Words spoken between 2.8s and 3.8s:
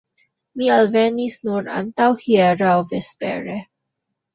vespere.